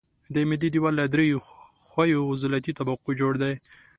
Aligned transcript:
د 0.33 0.35
معدې 0.49 0.69
دېوال 0.73 0.93
له 0.97 1.05
درې 1.13 1.25
ښویو 1.89 2.29
عضلاتي 2.33 2.71
طبقو 2.79 3.11
جوړ 3.19 3.33
دی. 3.43 3.53